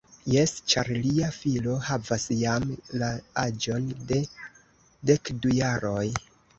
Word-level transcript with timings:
Jes, 0.35 0.53
ĉar 0.73 0.87
lia 1.03 1.27
filo 1.35 1.75
havas 1.91 2.27
jam 2.41 2.67
la 3.05 3.13
aĝon 3.47 3.89
de 4.13 4.21
dekdu 5.13 5.59
jaroj. 5.65 6.07